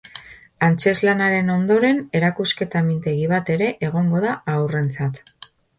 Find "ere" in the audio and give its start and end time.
3.59-3.73